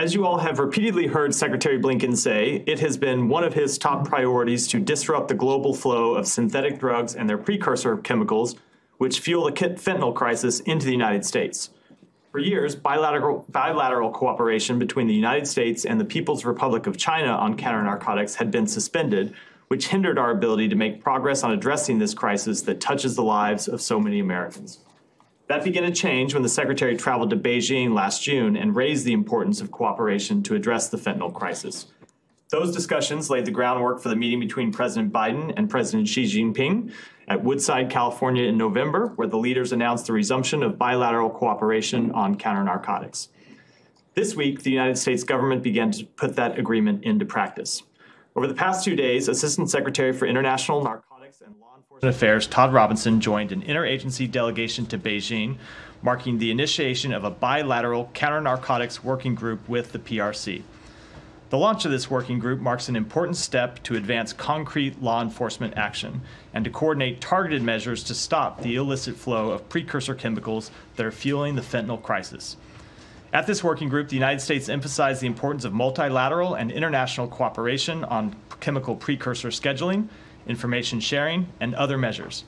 As 0.00 0.14
you 0.14 0.24
all 0.24 0.38
have 0.38 0.58
repeatedly 0.58 1.08
heard 1.08 1.34
Secretary 1.34 1.78
Blinken 1.78 2.16
say, 2.16 2.64
it 2.66 2.80
has 2.80 2.96
been 2.96 3.28
one 3.28 3.44
of 3.44 3.52
his 3.52 3.76
top 3.76 4.08
priorities 4.08 4.66
to 4.68 4.80
disrupt 4.80 5.28
the 5.28 5.34
global 5.34 5.74
flow 5.74 6.14
of 6.14 6.26
synthetic 6.26 6.78
drugs 6.78 7.14
and 7.14 7.28
their 7.28 7.36
precursor 7.36 7.98
chemicals, 7.98 8.56
which 8.96 9.20
fuel 9.20 9.44
the 9.44 9.52
fentanyl 9.52 10.14
crisis, 10.14 10.60
into 10.60 10.86
the 10.86 10.92
United 10.92 11.26
States. 11.26 11.68
For 12.32 12.38
years, 12.38 12.74
bilateral, 12.74 13.44
bilateral 13.50 14.10
cooperation 14.10 14.78
between 14.78 15.06
the 15.06 15.12
United 15.12 15.46
States 15.46 15.84
and 15.84 16.00
the 16.00 16.06
People's 16.06 16.46
Republic 16.46 16.86
of 16.86 16.96
China 16.96 17.32
on 17.32 17.58
counter 17.58 17.82
narcotics 17.82 18.36
had 18.36 18.50
been 18.50 18.66
suspended, 18.66 19.34
which 19.68 19.88
hindered 19.88 20.18
our 20.18 20.30
ability 20.30 20.68
to 20.70 20.76
make 20.76 21.04
progress 21.04 21.42
on 21.42 21.52
addressing 21.52 21.98
this 21.98 22.14
crisis 22.14 22.62
that 22.62 22.80
touches 22.80 23.16
the 23.16 23.22
lives 23.22 23.68
of 23.68 23.82
so 23.82 24.00
many 24.00 24.18
Americans. 24.18 24.78
That 25.50 25.64
began 25.64 25.82
to 25.82 25.90
change 25.90 26.32
when 26.32 26.44
the 26.44 26.48
Secretary 26.48 26.96
traveled 26.96 27.30
to 27.30 27.36
Beijing 27.36 27.92
last 27.92 28.22
June 28.22 28.56
and 28.56 28.76
raised 28.76 29.04
the 29.04 29.12
importance 29.12 29.60
of 29.60 29.72
cooperation 29.72 30.44
to 30.44 30.54
address 30.54 30.88
the 30.88 30.96
fentanyl 30.96 31.34
crisis. 31.34 31.88
Those 32.50 32.72
discussions 32.72 33.30
laid 33.30 33.46
the 33.46 33.50
groundwork 33.50 34.00
for 34.00 34.10
the 34.10 34.14
meeting 34.14 34.38
between 34.38 34.70
President 34.70 35.12
Biden 35.12 35.52
and 35.56 35.68
President 35.68 36.06
Xi 36.06 36.22
Jinping 36.22 36.92
at 37.26 37.42
Woodside, 37.42 37.90
California 37.90 38.44
in 38.44 38.56
November, 38.56 39.08
where 39.16 39.26
the 39.26 39.38
leaders 39.38 39.72
announced 39.72 40.06
the 40.06 40.12
resumption 40.12 40.62
of 40.62 40.78
bilateral 40.78 41.28
cooperation 41.28 42.12
on 42.12 42.36
counter 42.36 42.62
narcotics. 42.62 43.30
This 44.14 44.36
week, 44.36 44.62
the 44.62 44.70
United 44.70 44.98
States 44.98 45.24
government 45.24 45.64
began 45.64 45.90
to 45.90 46.04
put 46.04 46.36
that 46.36 46.60
agreement 46.60 47.02
into 47.02 47.24
practice. 47.24 47.82
Over 48.36 48.46
the 48.46 48.54
past 48.54 48.84
two 48.84 48.94
days, 48.94 49.26
Assistant 49.26 49.68
Secretary 49.68 50.12
for 50.12 50.26
International 50.26 50.80
Narcotics 50.80 51.09
and 51.46 51.54
Law 51.60 51.76
Enforcement 51.76 52.12
Affairs 52.12 52.46
Todd 52.48 52.72
Robinson 52.72 53.20
joined 53.20 53.52
an 53.52 53.62
interagency 53.62 54.28
delegation 54.28 54.84
to 54.86 54.98
Beijing, 54.98 55.58
marking 56.02 56.38
the 56.38 56.50
initiation 56.50 57.12
of 57.12 57.22
a 57.22 57.30
bilateral 57.30 58.10
counter 58.14 58.40
narcotics 58.40 59.04
working 59.04 59.36
group 59.36 59.68
with 59.68 59.92
the 59.92 60.00
PRC. 60.00 60.62
The 61.50 61.58
launch 61.58 61.84
of 61.84 61.92
this 61.92 62.10
working 62.10 62.40
group 62.40 62.58
marks 62.58 62.88
an 62.88 62.96
important 62.96 63.36
step 63.36 63.80
to 63.84 63.94
advance 63.94 64.32
concrete 64.32 65.00
law 65.00 65.22
enforcement 65.22 65.74
action 65.76 66.22
and 66.52 66.64
to 66.64 66.70
coordinate 66.70 67.20
targeted 67.20 67.62
measures 67.62 68.02
to 68.04 68.14
stop 68.14 68.62
the 68.62 68.74
illicit 68.74 69.14
flow 69.14 69.50
of 69.50 69.68
precursor 69.68 70.16
chemicals 70.16 70.72
that 70.96 71.06
are 71.06 71.12
fueling 71.12 71.54
the 71.54 71.62
fentanyl 71.62 72.02
crisis. 72.02 72.56
At 73.32 73.46
this 73.46 73.62
working 73.62 73.88
group, 73.88 74.08
the 74.08 74.16
United 74.16 74.40
States 74.40 74.68
emphasized 74.68 75.22
the 75.22 75.28
importance 75.28 75.64
of 75.64 75.72
multilateral 75.72 76.54
and 76.54 76.72
international 76.72 77.28
cooperation 77.28 78.02
on 78.02 78.34
chemical 78.58 78.96
precursor 78.96 79.50
scheduling, 79.50 80.08
information 80.46 81.00
sharing, 81.00 81.48
and 81.60 81.74
other 81.74 81.98
measures. 81.98 82.44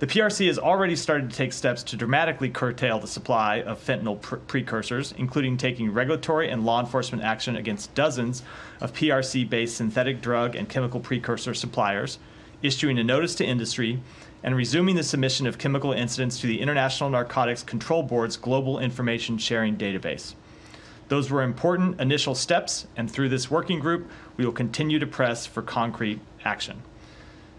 The 0.00 0.06
PRC 0.06 0.46
has 0.46 0.60
already 0.60 0.94
started 0.94 1.28
to 1.28 1.36
take 1.36 1.52
steps 1.52 1.82
to 1.82 1.96
dramatically 1.96 2.50
curtail 2.50 3.00
the 3.00 3.08
supply 3.08 3.62
of 3.62 3.84
fentanyl 3.84 4.20
pr- 4.20 4.36
precursors, 4.36 5.12
including 5.18 5.56
taking 5.56 5.92
regulatory 5.92 6.48
and 6.48 6.64
law 6.64 6.78
enforcement 6.78 7.24
action 7.24 7.56
against 7.56 7.92
dozens 7.96 8.44
of 8.80 8.92
PRC 8.92 9.48
based 9.50 9.76
synthetic 9.76 10.20
drug 10.20 10.54
and 10.54 10.68
chemical 10.68 11.00
precursor 11.00 11.52
suppliers, 11.52 12.20
issuing 12.62 12.96
a 12.96 13.02
notice 13.02 13.34
to 13.34 13.44
industry, 13.44 14.00
and 14.44 14.54
resuming 14.54 14.94
the 14.94 15.02
submission 15.02 15.48
of 15.48 15.58
chemical 15.58 15.92
incidents 15.92 16.38
to 16.40 16.46
the 16.46 16.60
International 16.60 17.10
Narcotics 17.10 17.64
Control 17.64 18.04
Board's 18.04 18.36
Global 18.36 18.78
Information 18.78 19.36
Sharing 19.36 19.76
Database. 19.76 20.34
Those 21.08 21.28
were 21.28 21.42
important 21.42 22.00
initial 22.00 22.36
steps, 22.36 22.86
and 22.96 23.10
through 23.10 23.30
this 23.30 23.50
working 23.50 23.80
group, 23.80 24.08
we 24.36 24.44
will 24.44 24.52
continue 24.52 25.00
to 25.00 25.06
press 25.08 25.44
for 25.44 25.62
concrete 25.62 26.20
action. 26.44 26.82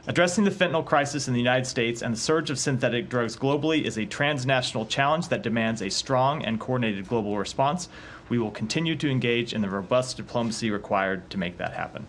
Addressing 0.07 0.45
the 0.45 0.51
fentanyl 0.51 0.85
crisis 0.85 1.27
in 1.27 1.33
the 1.33 1.39
United 1.39 1.65
States 1.65 2.01
and 2.01 2.13
the 2.13 2.19
surge 2.19 2.49
of 2.49 2.57
synthetic 2.57 3.09
drugs 3.09 3.35
globally 3.35 3.83
is 3.83 3.97
a 3.97 4.05
transnational 4.05 4.85
challenge 4.85 5.27
that 5.27 5.43
demands 5.43 5.81
a 5.81 5.89
strong 5.89 6.43
and 6.43 6.59
coordinated 6.59 7.07
global 7.07 7.37
response. 7.37 7.89
We 8.29 8.39
will 8.39 8.51
continue 8.51 8.95
to 8.95 9.09
engage 9.09 9.53
in 9.53 9.61
the 9.61 9.69
robust 9.69 10.17
diplomacy 10.17 10.71
required 10.71 11.29
to 11.31 11.37
make 11.37 11.57
that 11.57 11.73
happen. 11.73 12.07